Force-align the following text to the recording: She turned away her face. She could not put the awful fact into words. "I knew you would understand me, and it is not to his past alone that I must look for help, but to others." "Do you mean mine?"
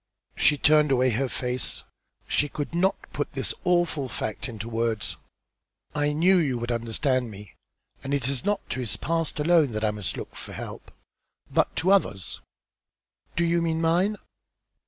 She 0.35 0.57
turned 0.57 0.89
away 0.89 1.11
her 1.11 1.29
face. 1.29 1.83
She 2.27 2.49
could 2.49 2.73
not 2.73 2.95
put 3.13 3.33
the 3.33 3.53
awful 3.63 4.09
fact 4.09 4.49
into 4.49 4.67
words. 4.67 5.15
"I 5.93 6.11
knew 6.11 6.37
you 6.37 6.57
would 6.57 6.71
understand 6.71 7.29
me, 7.29 7.53
and 8.03 8.11
it 8.11 8.27
is 8.27 8.43
not 8.43 8.67
to 8.71 8.79
his 8.79 8.97
past 8.97 9.39
alone 9.39 9.73
that 9.73 9.85
I 9.85 9.91
must 9.91 10.17
look 10.17 10.35
for 10.35 10.53
help, 10.53 10.91
but 11.51 11.75
to 11.75 11.91
others." 11.91 12.41
"Do 13.35 13.43
you 13.45 13.61
mean 13.61 13.79
mine?" 13.79 14.17